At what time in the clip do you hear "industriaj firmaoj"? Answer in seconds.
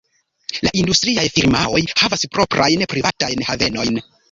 0.79-1.83